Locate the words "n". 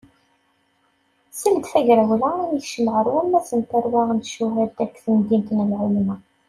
3.59-3.61, 4.15-4.19, 5.53-5.59